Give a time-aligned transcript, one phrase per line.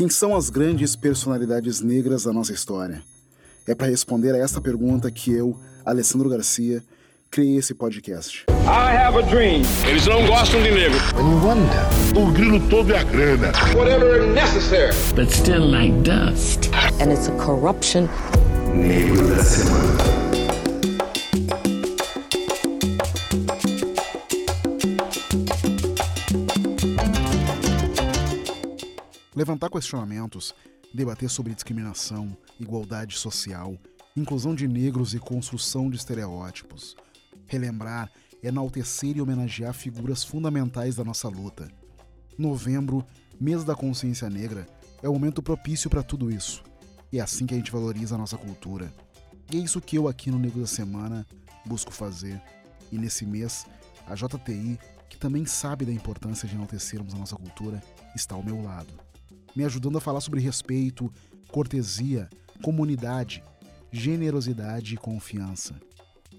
[0.00, 3.02] Quem são as grandes personalidades negras da nossa história?
[3.68, 6.82] É para responder a essa pergunta que eu, Alessandro Garcia,
[7.30, 8.46] criei esse podcast.
[8.48, 9.60] I have a dream.
[9.86, 10.98] Eles não gostam de negro.
[11.14, 12.18] When you wonder.
[12.18, 13.52] O grilo todo é a grana.
[13.76, 14.96] Whatever necessary.
[15.14, 16.70] But still like dust.
[16.98, 18.08] And it's a corruption.
[18.74, 20.29] Negro da semana.
[29.40, 30.54] Levantar questionamentos,
[30.92, 33.74] debater sobre discriminação, igualdade social,
[34.14, 36.94] inclusão de negros e construção de estereótipos.
[37.46, 41.70] Relembrar, enaltecer e homenagear figuras fundamentais da nossa luta.
[42.36, 43.02] Novembro,
[43.40, 44.68] mês da consciência negra,
[45.02, 46.62] é o momento propício para tudo isso.
[47.10, 48.92] E é assim que a gente valoriza a nossa cultura.
[49.50, 51.26] E é isso que eu aqui no Negro da Semana
[51.64, 52.38] busco fazer.
[52.92, 53.64] E nesse mês,
[54.06, 57.82] a JTI, que também sabe da importância de enaltecermos a nossa cultura,
[58.14, 58.92] está ao meu lado
[59.54, 61.12] me ajudando a falar sobre respeito,
[61.48, 62.28] cortesia,
[62.62, 63.42] comunidade,
[63.92, 65.74] generosidade e confiança.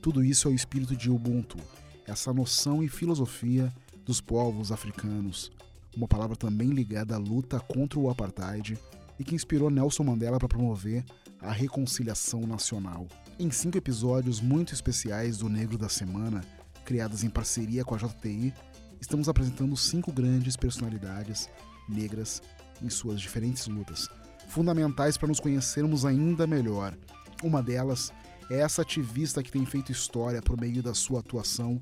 [0.02, 1.58] Tudo isso é o espírito de Ubuntu,
[2.06, 3.72] essa noção e filosofia
[4.06, 5.52] dos povos africanos,
[5.96, 8.78] uma palavra também ligada à luta contra o apartheid
[9.20, 11.04] e que inspirou Nelson Mandela para promover
[11.40, 13.08] a reconciliação nacional.
[13.38, 16.42] Em cinco episódios muito especiais do Negro da Semana,
[16.86, 18.54] criados em parceria com a JTI,
[19.00, 21.50] estamos apresentando cinco grandes personalidades
[21.88, 22.42] negras
[22.82, 24.10] em suas diferentes lutas,
[24.48, 26.98] fundamentais para nos conhecermos ainda melhor.
[27.44, 28.12] Uma delas
[28.50, 31.82] é essa ativista que tem feito história por meio da sua atuação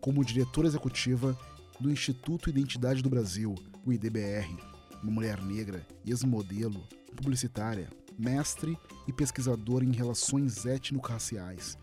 [0.00, 1.36] como diretora executiva
[1.78, 4.56] do Instituto Identidade do Brasil, o IDBR,
[5.02, 6.82] uma mulher negra, ex-modelo,
[7.14, 11.76] publicitária, mestre e pesquisadora em relações étnico-raciais,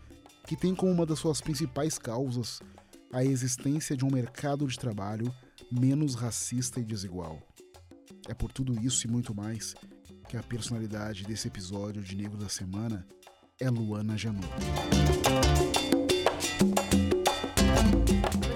[0.46, 2.60] que tem como uma das suas principais causas
[3.12, 5.32] a existência de um mercado de trabalho
[5.70, 7.40] menos racista e desigual.
[8.26, 9.74] É por tudo isso e muito mais
[10.28, 13.06] que a personalidade desse episódio de Negro da Semana
[13.60, 14.48] é Luana Janot.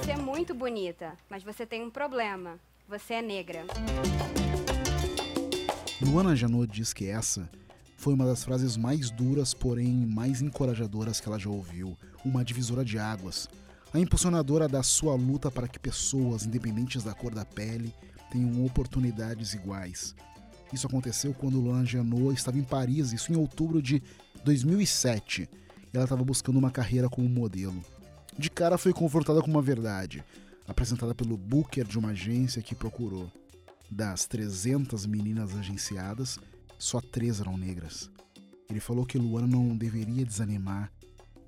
[0.01, 2.59] Você é muito bonita, mas você tem um problema.
[2.89, 3.67] Você é negra.
[6.01, 7.51] Luana Janot diz que essa
[7.99, 11.95] foi uma das frases mais duras, porém mais encorajadoras que ela já ouviu.
[12.25, 13.49] Uma divisora de águas.
[13.93, 17.95] A impulsionadora da sua luta para que pessoas, independentes da cor da pele,
[18.31, 20.15] tenham oportunidades iguais.
[20.73, 24.03] Isso aconteceu quando Luana Janot estava em Paris, isso em outubro de
[24.45, 25.49] 2007.
[25.93, 27.83] E ela estava buscando uma carreira como modelo.
[28.39, 30.23] De cara foi confrontada com uma verdade,
[30.67, 33.33] apresentada pelo booker de uma agência que procurou.
[33.91, 36.39] Das 300 meninas agenciadas,
[36.79, 38.11] só três eram negras.
[38.69, 40.93] Ele falou que Luana não deveria desanimar.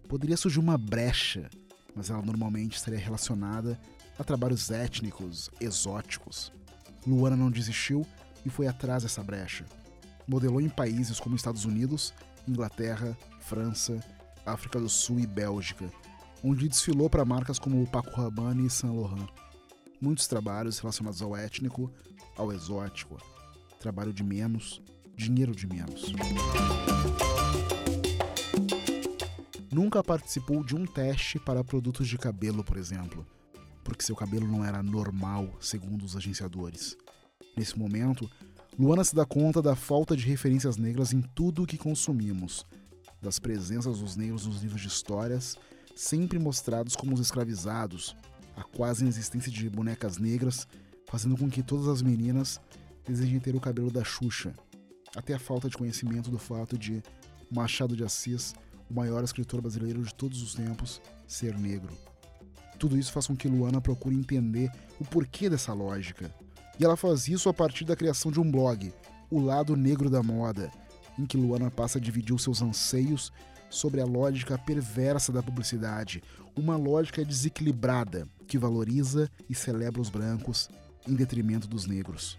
[0.08, 1.50] Poderia surgir uma brecha,
[1.94, 3.78] mas ela normalmente estaria relacionada
[4.18, 6.50] a trabalhos étnicos, exóticos.
[7.06, 8.06] Luana não desistiu
[8.44, 9.64] e foi atrás dessa brecha.
[10.26, 12.14] Modelou em países como Estados Unidos,
[12.46, 13.98] Inglaterra, França,
[14.44, 15.90] África do Sul e Bélgica,
[16.42, 19.28] onde desfilou para marcas como Paco Rabanne e Saint Laurent.
[20.00, 21.92] Muitos trabalhos relacionados ao étnico,
[22.36, 23.18] ao exótico,
[23.78, 24.80] trabalho de menos,
[25.16, 26.12] dinheiro de menos.
[29.72, 33.26] Nunca participou de um teste para produtos de cabelo, por exemplo
[33.82, 36.96] porque seu cabelo não era normal, segundo os agenciadores.
[37.56, 38.30] Nesse momento,
[38.78, 42.64] Luana se dá conta da falta de referências negras em tudo o que consumimos,
[43.20, 45.56] das presenças dos negros nos livros de histórias,
[45.94, 48.16] sempre mostrados como os escravizados,
[48.56, 50.66] a quase inexistência de bonecas negras,
[51.06, 52.60] fazendo com que todas as meninas
[53.06, 54.54] desejem ter o cabelo da Xuxa,
[55.14, 57.02] até a falta de conhecimento do fato de
[57.50, 58.54] Machado de Assis,
[58.88, 61.92] o maior escritor brasileiro de todos os tempos, ser negro.
[62.80, 66.34] Tudo isso faz com que Luana procure entender o porquê dessa lógica.
[66.78, 68.90] E ela faz isso a partir da criação de um blog,
[69.30, 70.72] O Lado Negro da Moda,
[71.18, 73.30] em que Luana passa a dividir os seus anseios
[73.68, 76.22] sobre a lógica perversa da publicidade,
[76.56, 80.70] uma lógica desequilibrada que valoriza e celebra os brancos
[81.06, 82.38] em detrimento dos negros.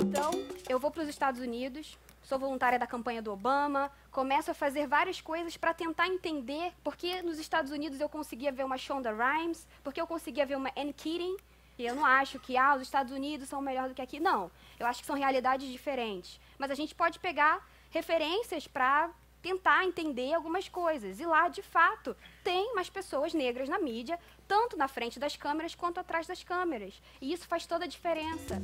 [0.00, 0.30] Então,
[0.70, 1.98] eu vou para os Estados Unidos,
[2.30, 7.20] sou voluntária da campanha do Obama, começo a fazer várias coisas para tentar entender porque
[7.22, 10.92] nos Estados Unidos eu conseguia ver uma Shonda Rhimes, porque eu conseguia ver uma Anne
[10.92, 11.36] Keating,
[11.76, 14.20] e eu não acho que ah, os Estados Unidos são melhor do que aqui.
[14.20, 14.48] Não,
[14.78, 16.38] eu acho que são realidades diferentes.
[16.56, 19.10] Mas a gente pode pegar referências para
[19.42, 21.18] tentar entender algumas coisas.
[21.18, 25.74] E lá, de fato, tem mais pessoas negras na mídia, tanto na frente das câmeras
[25.74, 27.02] quanto atrás das câmeras.
[27.20, 28.62] E isso faz toda a diferença.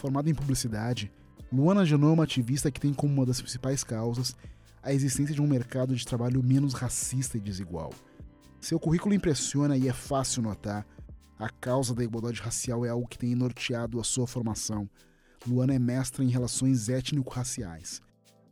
[0.00, 1.12] Formada em publicidade,
[1.52, 4.34] Luana Genô é uma ativista que tem como uma das principais causas
[4.82, 7.92] a existência de um mercado de trabalho menos racista e desigual.
[8.62, 10.86] Seu currículo impressiona e é fácil notar.
[11.38, 14.88] A causa da igualdade racial é algo que tem norteado a sua formação.
[15.46, 18.00] Luana é mestra em relações étnico-raciais.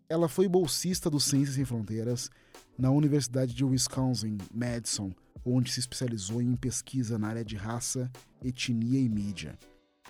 [0.07, 2.29] Ela foi bolsista do Ciências Sem Fronteiras
[2.77, 5.15] na Universidade de Wisconsin-Madison,
[5.47, 8.11] onde se especializou em pesquisa na área de raça,
[8.45, 9.59] etnia e mídia.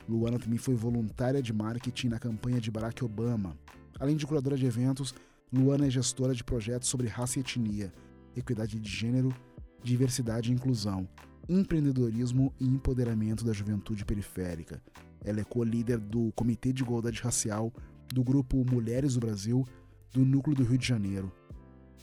[0.09, 3.57] Luana também foi voluntária de marketing na campanha de Barack Obama.
[3.99, 5.15] Além de curadora de eventos,
[5.53, 7.93] Luana é gestora de projetos sobre raça e etnia,
[8.37, 9.35] equidade de gênero,
[9.83, 11.09] diversidade e inclusão,
[11.49, 14.83] empreendedorismo e empoderamento da juventude periférica.
[15.25, 17.73] Ela é co-líder do Comitê de Igualdade Racial
[18.13, 19.67] do grupo Mulheres do Brasil,
[20.13, 21.33] do Núcleo do Rio de Janeiro.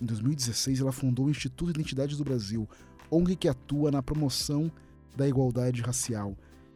[0.01, 2.67] Em 2016, ela fundou o Instituto Identidade do Brasil,
[3.09, 4.71] ONG que atua na promoção
[5.15, 6.35] da igualdade racial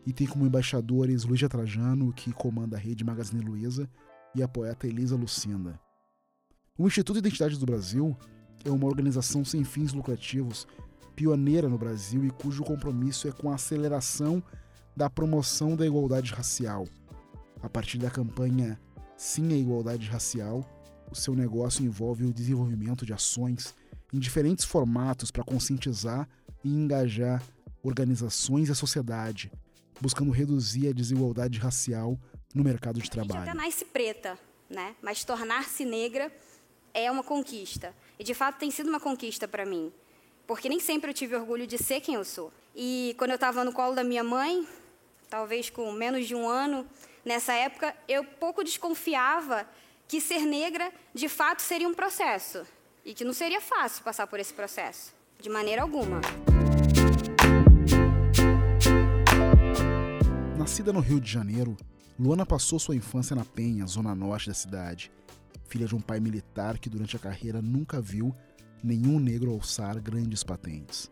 [0.10, 3.88] e tem como embaixadores Luísa Trajano, que comanda a rede Magazine Luiza,
[4.34, 5.80] e a poeta Elisa Lucinda.
[6.76, 8.18] O Instituto Identidade do Brasil
[8.66, 10.68] é uma organização sem fins lucrativos,
[11.16, 14.42] pioneira no Brasil e cujo compromisso é com a aceleração
[14.98, 16.88] da promoção da igualdade racial.
[17.62, 18.80] A partir da campanha
[19.16, 20.66] Sim à Igualdade Racial,
[21.12, 23.76] o seu negócio envolve o desenvolvimento de ações
[24.12, 26.28] em diferentes formatos para conscientizar
[26.64, 27.44] e engajar
[27.84, 29.52] organizações e a sociedade
[30.02, 32.18] buscando reduzir a desigualdade racial
[32.54, 33.42] no mercado de trabalho.
[33.42, 34.96] A gente até nasce preta, né?
[35.02, 36.32] Mas tornar-se negra
[36.94, 37.94] é uma conquista.
[38.18, 39.92] E de fato tem sido uma conquista para mim,
[40.48, 42.52] porque nem sempre eu tive orgulho de ser quem eu sou.
[42.76, 44.68] E quando eu estava no colo da minha mãe,
[45.30, 46.86] talvez com menos de um ano,
[47.24, 49.68] nessa época, eu pouco desconfiava
[50.08, 52.66] que ser negra de fato seria um processo
[53.06, 56.20] e que não seria fácil passar por esse processo, de maneira alguma.
[60.70, 61.76] Nascida no Rio de Janeiro,
[62.18, 65.12] Luana passou sua infância na Penha, zona norte da cidade.
[65.68, 68.36] Filha de um pai militar que durante a carreira nunca viu
[68.84, 71.12] nenhum negro alçar grandes patentes.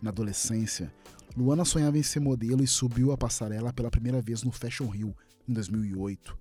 [0.00, 0.90] Na adolescência,
[1.36, 5.14] Luana sonhava em ser modelo e subiu a passarela pela primeira vez no Fashion Rio,
[5.46, 6.36] em 2008.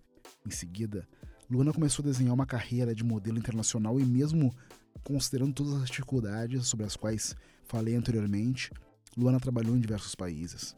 [0.47, 1.05] Em seguida,
[1.51, 4.55] Luana começou a desenhar uma carreira de modelo internacional e, mesmo
[5.03, 7.35] considerando todas as dificuldades sobre as quais
[7.65, 8.71] falei anteriormente,
[9.15, 10.73] Luana trabalhou em diversos países.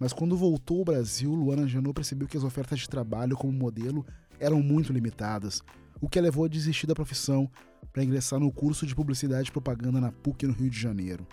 [0.00, 4.06] Mas quando voltou ao Brasil, Luana Janot percebeu que as ofertas de trabalho como modelo
[4.38, 5.62] eram muito limitadas,
[6.00, 7.50] o que a levou a desistir da profissão
[7.92, 11.26] para ingressar no curso de Publicidade e Propaganda na PUC no Rio de Janeiro.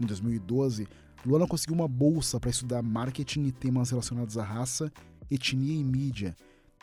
[0.00, 0.88] Em 2012,
[1.26, 4.90] Luana conseguiu uma bolsa para estudar marketing e temas relacionados à raça,
[5.30, 6.34] etnia e mídia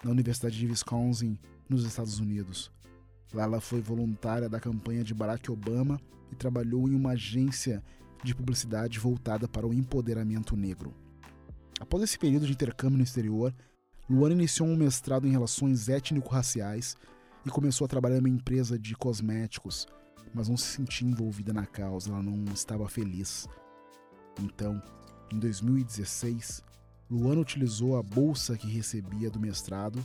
[0.04, 2.72] na Universidade de Wisconsin, nos Estados Unidos.
[3.34, 6.00] Lá ela foi voluntária da campanha de Barack Obama
[6.32, 7.84] e trabalhou em uma agência
[8.24, 10.94] de publicidade voltada para o empoderamento negro.
[11.80, 13.54] Após esse período de intercâmbio no exterior,
[14.10, 16.96] Luana iniciou um mestrado em relações étnico-raciais
[17.46, 19.86] e começou a trabalhar em uma empresa de cosméticos,
[20.34, 23.48] mas não se sentia envolvida na causa, ela não estava feliz.
[24.42, 24.82] Então,
[25.32, 26.64] em 2016,
[27.12, 30.04] Luana utilizou a bolsa que recebia do mestrado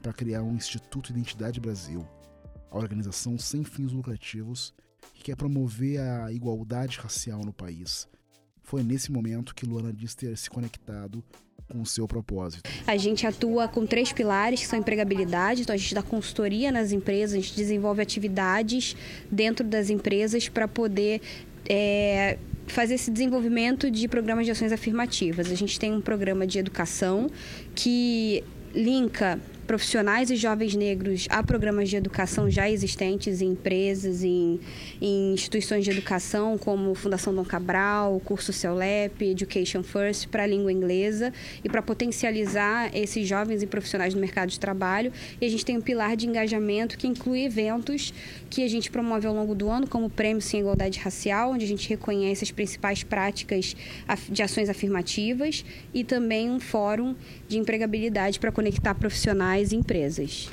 [0.00, 2.06] para criar um Instituto Identidade Brasil,
[2.70, 4.72] a organização sem fins lucrativos
[5.14, 8.08] que quer promover a igualdade racial no país
[8.68, 11.24] foi nesse momento que Luana diz ter se conectado
[11.68, 12.68] com o seu propósito.
[12.86, 16.92] A gente atua com três pilares, que são empregabilidade, então a gente dá consultoria nas
[16.92, 18.94] empresas, a gente desenvolve atividades
[19.30, 21.22] dentro das empresas para poder
[21.66, 25.50] é, fazer esse desenvolvimento de programas de ações afirmativas.
[25.50, 27.30] A gente tem um programa de educação
[27.74, 34.58] que linka profissionais e jovens negros a programas de educação já existentes em empresas, em,
[34.98, 40.72] em instituições de educação, como Fundação Dom Cabral, curso CELEP, Education First, para a língua
[40.72, 45.12] inglesa, e para potencializar esses jovens e profissionais no mercado de trabalho.
[45.38, 48.14] E a gente tem um pilar de engajamento que inclui eventos
[48.48, 51.66] que a gente promove ao longo do ano, como o Prêmio Sem Igualdade Racial, onde
[51.66, 53.76] a gente reconhece as principais práticas
[54.30, 57.14] de ações afirmativas, e também um fórum
[57.46, 60.48] de empregabilidade para conectar profissionais empresas.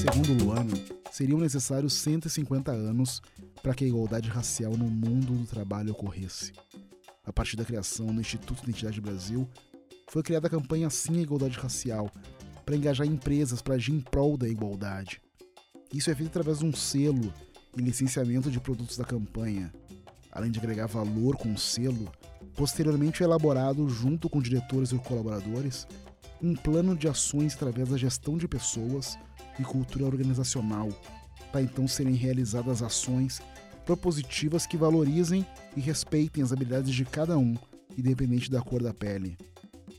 [0.00, 0.74] Segundo Luana,
[1.10, 3.20] seriam necessários 150 anos
[3.62, 6.52] para que a igualdade racial no mundo do trabalho ocorresse.
[7.24, 9.48] A partir da criação do Instituto Identidade Brasil,
[10.08, 12.10] foi criada a campanha Sim à Igualdade Racial,
[12.64, 15.20] para engajar empresas para agir em prol da igualdade.
[15.92, 17.32] Isso é feito através de um selo
[17.76, 19.72] e licenciamento de produtos da campanha.
[20.30, 22.10] Além de agregar valor com o selo,
[22.56, 25.86] Posteriormente elaborado, junto com diretores e colaboradores,
[26.42, 29.18] um plano de ações através da gestão de pessoas
[29.58, 30.88] e cultura organizacional,
[31.50, 33.40] para então serem realizadas ações
[33.86, 37.56] propositivas que valorizem e respeitem as habilidades de cada um
[37.96, 39.36] independente da cor da pele.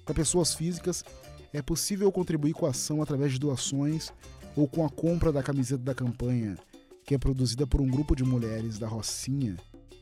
[0.05, 1.03] Para pessoas físicas,
[1.51, 4.11] é possível contribuir com a ação através de doações
[4.55, 6.57] ou com a compra da camiseta da campanha,
[7.05, 9.57] que é produzida por um grupo de mulheres da Rocinha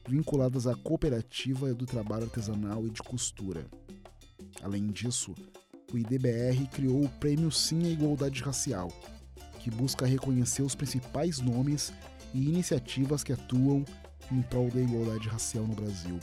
[0.08, 3.66] vinculadas à cooperativa do trabalho artesanal e de costura.
[4.62, 5.34] Além disso,
[5.94, 8.92] o IDBR criou o Prêmio Sim à Igualdade Racial,
[9.60, 11.94] que busca reconhecer os principais nomes
[12.34, 13.86] e iniciativas que atuam
[14.32, 16.20] em prol da igualdade racial no Brasil.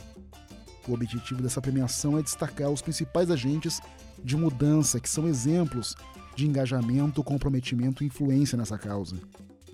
[0.87, 3.79] O objetivo dessa premiação é destacar os principais agentes
[4.23, 5.95] de mudança que são exemplos
[6.35, 9.17] de engajamento, comprometimento e influência nessa causa.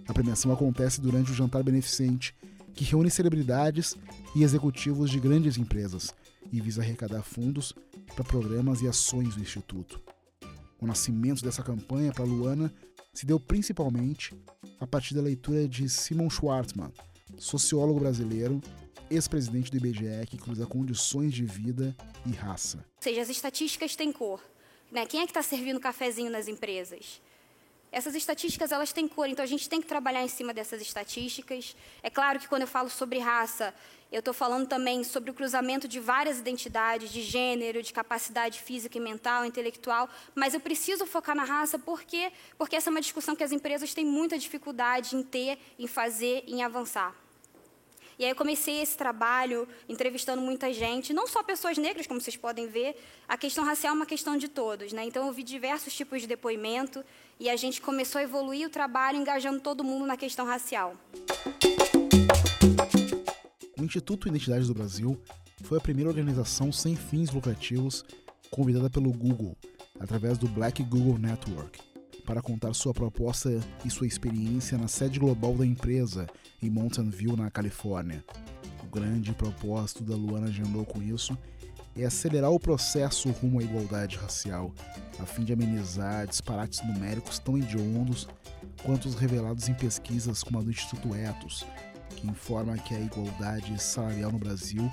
[0.07, 2.35] A premiação acontece durante o jantar beneficente,
[2.75, 3.95] que reúne celebridades
[4.35, 6.13] e executivos de grandes empresas
[6.51, 7.73] e visa arrecadar fundos
[8.13, 10.01] para programas e ações do Instituto.
[10.79, 12.71] O nascimento dessa campanha para Luana
[13.13, 14.35] se deu principalmente
[14.79, 16.91] a partir da leitura de Simon Schwartzman,
[17.37, 18.61] sociólogo brasileiro,
[19.09, 22.77] ex-presidente do IBGE, que cruza condições de vida e raça.
[22.77, 24.41] Ou seja, as estatísticas têm cor.
[24.91, 25.05] Né?
[25.05, 27.21] Quem é que está servindo cafezinho nas empresas?
[27.95, 31.77] Essas estatísticas elas têm cor, então a gente tem que trabalhar em cima dessas estatísticas.
[32.03, 33.73] É claro que quando eu falo sobre raça,
[34.11, 38.97] eu estou falando também sobre o cruzamento de várias identidades, de gênero, de capacidade física
[38.97, 43.33] e mental, intelectual, mas eu preciso focar na raça porque porque essa é uma discussão
[43.33, 47.15] que as empresas têm muita dificuldade em ter, em fazer, em avançar.
[48.17, 52.37] E aí eu comecei esse trabalho entrevistando muita gente, não só pessoas negras, como vocês
[52.37, 52.95] podem ver,
[53.27, 54.93] a questão racial é uma questão de todos.
[54.93, 55.05] Né?
[55.05, 57.03] Então eu vi diversos tipos de depoimento
[57.39, 60.95] e a gente começou a evoluir o trabalho engajando todo mundo na questão racial.
[63.77, 65.21] O Instituto Identidade do Brasil
[65.63, 68.05] foi a primeira organização sem fins lucrativos
[68.49, 69.57] convidada pelo Google,
[69.99, 71.79] através do Black Google Network,
[72.25, 73.49] para contar sua proposta
[73.85, 76.27] e sua experiência na sede global da empresa
[76.61, 78.23] em Mountain View, na Califórnia.
[78.83, 81.37] O grande propósito da Luana agendou com isso
[81.97, 84.73] é acelerar o processo rumo à igualdade racial,
[85.17, 88.27] a fim de amenizar disparates numéricos tão hediondos
[88.83, 91.65] quanto os revelados em pesquisas como a do Instituto Etos,
[92.09, 94.91] que informa que a igualdade salarial no Brasil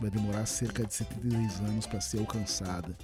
[0.00, 2.96] vai demorar cerca de 72 anos para ser alcançada.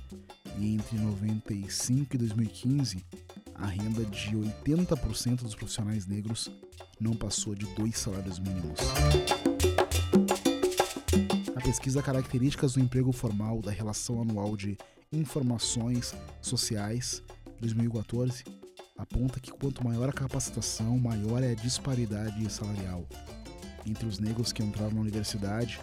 [0.58, 3.04] E entre 95 e 2015,
[3.58, 6.50] a renda de 80% dos profissionais negros
[7.00, 8.80] não passou de dois salários mínimos.
[11.54, 14.76] A pesquisa Características do Emprego Formal da Relação Anual de
[15.12, 17.22] Informações Sociais
[17.60, 18.44] 2014
[18.98, 23.06] aponta que quanto maior a capacitação, maior é a disparidade salarial.
[23.86, 25.80] Entre os negros que entraram na universidade,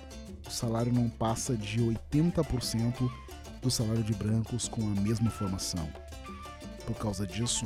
[0.47, 3.09] o salário não passa de 80%
[3.61, 5.87] do salário de brancos com a mesma formação.
[6.85, 7.65] Por causa disso,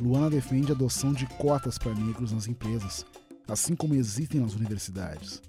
[0.00, 3.06] Luana defende a adoção de cotas para negros nas empresas,
[3.48, 5.40] assim como existem nas universidades.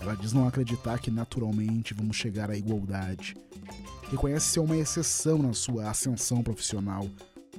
[0.00, 3.36] Ela diz não acreditar que naturalmente vamos chegar à igualdade.
[4.10, 7.08] Reconhece ser uma exceção na sua ascensão profissional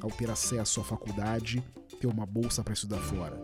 [0.02, 1.64] ao ter acesso à faculdade,
[2.00, 3.40] ter uma bolsa para estudar fora.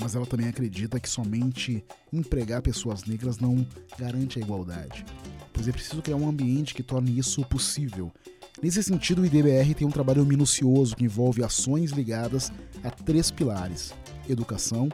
[0.00, 3.66] Mas ela também acredita que somente empregar pessoas negras não
[3.98, 5.04] garante a igualdade,
[5.52, 8.10] pois é preciso criar um ambiente que torne isso possível
[8.60, 13.94] Nesse sentido, o IDBR tem um trabalho minucioso que envolve ações ligadas a três pilares:
[14.28, 14.88] educação,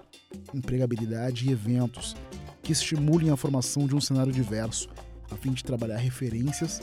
[0.52, 2.14] empregabilidade e eventos,
[2.62, 4.88] que estimulem a formação de um cenário diverso,
[5.30, 6.82] a fim de trabalhar referências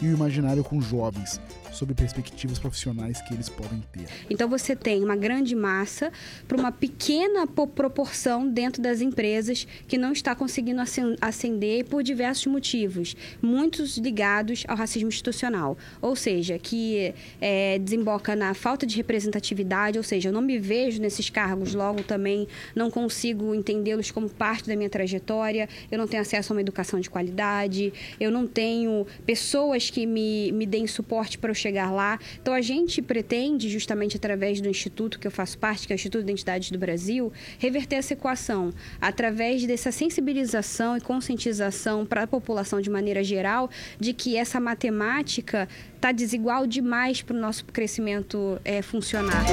[0.00, 1.40] e o imaginário com jovens
[1.72, 4.06] sobre perspectivas profissionais que eles podem ter.
[4.28, 6.12] Então você tem uma grande massa
[6.46, 10.80] para uma pequena proporção dentro das empresas que não está conseguindo
[11.20, 18.54] ascender por diversos motivos, muitos ligados ao racismo institucional, ou seja, que é, desemboca na
[18.54, 23.54] falta de representatividade, ou seja, eu não me vejo nesses cargos, logo também não consigo
[23.54, 27.92] entendê-los como parte da minha trajetória, eu não tenho acesso a uma educação de qualidade,
[28.20, 32.18] eu não tenho pessoas que me, me deem suporte para eu chegar lá.
[32.40, 35.96] Então, a gente pretende, justamente através do instituto que eu faço parte, que é o
[35.96, 42.26] Instituto de Identidade do Brasil, reverter essa equação através dessa sensibilização e conscientização para a
[42.26, 48.60] população de maneira geral de que essa matemática está desigual demais para o nosso crescimento
[48.64, 49.44] é, funcionar.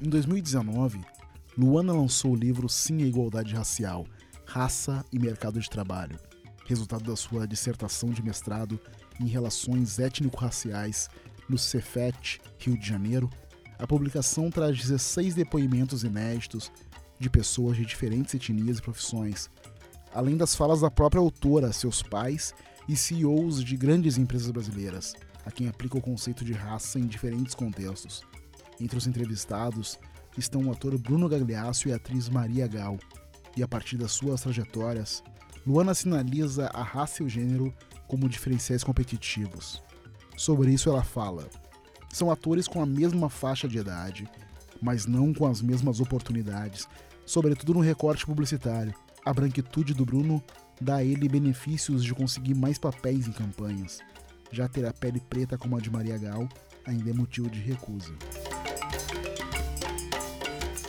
[0.00, 1.00] Em 2019,
[1.56, 4.06] Luana lançou o livro Sim à Igualdade Racial–
[4.48, 6.18] Raça e Mercado de Trabalho,
[6.64, 8.80] resultado da sua dissertação de mestrado
[9.20, 11.10] em Relações Étnico-Raciais
[11.46, 13.28] no Cefet, Rio de Janeiro.
[13.78, 16.72] A publicação traz 16 depoimentos inéditos
[17.18, 19.50] de pessoas de diferentes etnias e profissões,
[20.14, 22.54] além das falas da própria autora, seus pais
[22.88, 25.14] e CEOs de grandes empresas brasileiras,
[25.44, 28.22] a quem aplica o conceito de raça em diferentes contextos.
[28.80, 29.98] Entre os entrevistados
[30.38, 32.98] estão o ator Bruno Gagliasso e a atriz Maria Gal,
[33.56, 35.22] E a partir das suas trajetórias,
[35.66, 37.74] Luana sinaliza a raça e o gênero
[38.06, 39.82] como diferenciais competitivos.
[40.36, 41.48] Sobre isso ela fala:
[42.12, 44.28] são atores com a mesma faixa de idade,
[44.80, 46.88] mas não com as mesmas oportunidades,
[47.26, 48.94] sobretudo no recorte publicitário.
[49.24, 50.42] A branquitude do Bruno
[50.80, 53.98] dá a ele benefícios de conseguir mais papéis em campanhas.
[54.50, 56.48] Já ter a pele preta como a de Maria Gal
[56.86, 58.14] ainda é motivo de recusa.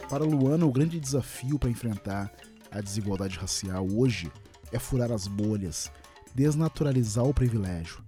[0.09, 2.31] Para Luana, o grande desafio para enfrentar
[2.71, 4.31] a desigualdade racial hoje
[4.71, 5.91] é furar as bolhas,
[6.33, 8.03] desnaturalizar o privilégio.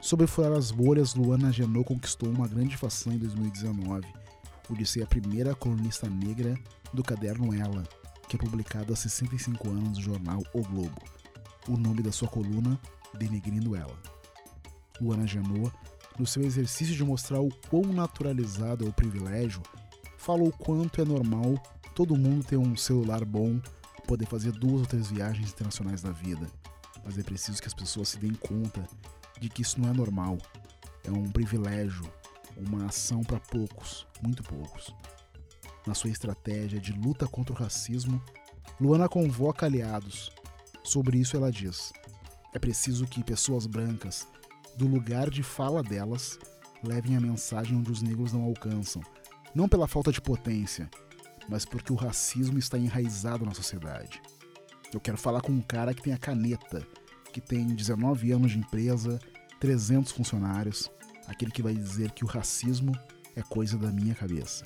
[0.00, 4.06] Sobre furar as bolhas, Luana Genot conquistou uma grande façanha em 2019,
[4.70, 6.58] o de ser a primeira colunista negra
[6.92, 7.82] do caderno Ela,
[8.28, 11.02] que é publicado há 65 anos no jornal O Globo.
[11.68, 12.78] O nome da sua coluna,
[13.14, 13.98] Denegrindo Ela.
[15.00, 15.72] Luana Genot,
[16.18, 19.62] no seu exercício de mostrar o quão naturalizado é o privilégio,
[20.16, 21.54] fala o quanto é normal
[21.94, 23.60] todo mundo ter um celular bom,
[24.08, 26.48] poder fazer duas ou três viagens internacionais na vida.
[27.04, 28.88] Mas é preciso que as pessoas se deem conta
[29.38, 30.38] de que isso não é normal.
[31.04, 32.10] É um privilégio,
[32.56, 34.94] uma ação para poucos, muito poucos.
[35.86, 38.20] Na sua estratégia de luta contra o racismo,
[38.80, 40.32] Luana convoca aliados.
[40.82, 41.92] Sobre isso ela diz:
[42.54, 44.26] é preciso que pessoas brancas,
[44.76, 46.38] do lugar de fala delas,
[46.82, 49.02] levem a mensagem onde os negros não alcançam,
[49.54, 50.88] não pela falta de potência,
[51.48, 54.20] mas porque o racismo está enraizado na sociedade.
[54.92, 56.86] Eu quero falar com um cara que tem a caneta,
[57.32, 59.18] que tem 19 anos de empresa,
[59.60, 60.90] 300 funcionários,
[61.26, 62.92] aquele que vai dizer que o racismo
[63.36, 64.64] é coisa da minha cabeça.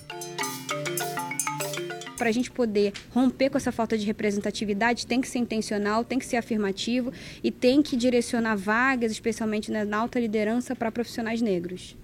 [2.17, 6.17] Para a gente poder romper com essa falta de representatividade, tem que ser intencional, tem
[6.17, 7.11] que ser afirmativo
[7.43, 11.97] e tem que direcionar vagas, especialmente na alta liderança, para profissionais negros.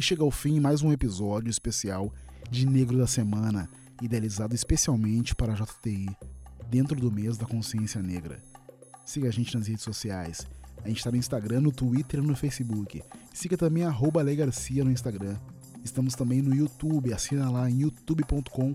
[0.00, 2.10] E chega ao fim mais um episódio especial
[2.50, 3.68] de Negro da Semana,
[4.00, 6.08] idealizado especialmente para a JTI,
[6.70, 8.42] dentro do mês da consciência negra.
[9.04, 10.46] Siga a gente nas redes sociais.
[10.82, 13.02] A gente está no Instagram, no Twitter e no Facebook.
[13.34, 15.36] Siga também arroba Garcia no Instagram.
[15.84, 18.72] Estamos também no YouTube, assina lá em youtube.com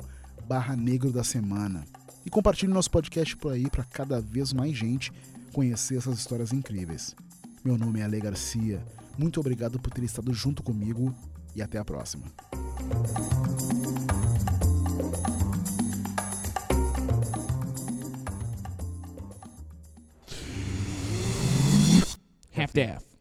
[0.48, 1.86] barra Negro da Semana.
[2.24, 5.12] E compartilhe nosso podcast por aí para cada vez mais gente
[5.52, 7.16] conhecer essas histórias incríveis.
[7.64, 8.80] Meu nome é Ale Garcia.
[9.18, 11.14] Muito obrigado por ter estado junto comigo
[11.56, 12.26] e até a próxima.
[22.56, 23.15] Half-Death.